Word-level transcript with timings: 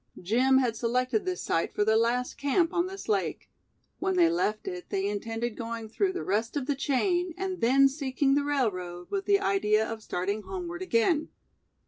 Jim 0.19 0.57
had 0.57 0.75
selected 0.75 1.25
this 1.25 1.43
site 1.43 1.75
for 1.75 1.85
their 1.85 1.95
last 1.95 2.33
camp 2.33 2.73
on 2.73 2.87
this 2.87 3.07
lake. 3.07 3.51
When 3.99 4.15
they 4.15 4.31
left 4.31 4.67
it, 4.67 4.89
they 4.89 5.05
intended 5.07 5.55
going 5.55 5.89
through 5.89 6.13
the 6.13 6.23
rest 6.23 6.57
of 6.57 6.65
the 6.65 6.73
chain, 6.73 7.35
and 7.37 7.61
then 7.61 7.87
seeking 7.87 8.33
the 8.33 8.43
railroad, 8.43 9.11
with 9.11 9.25
the 9.25 9.39
idea 9.39 9.87
of 9.87 10.01
starting 10.01 10.41
homeward 10.41 10.81
again. 10.81 11.29